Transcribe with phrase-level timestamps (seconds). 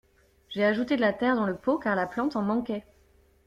[0.49, 2.87] J'ai ajouté de la terre dans le pot car la plante en manquait.